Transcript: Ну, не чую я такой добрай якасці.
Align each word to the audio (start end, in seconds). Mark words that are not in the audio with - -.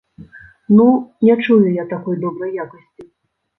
Ну, 0.77 0.87
не 1.29 1.35
чую 1.43 1.59
я 1.75 1.85
такой 1.93 2.19
добрай 2.25 2.59
якасці. 2.67 3.09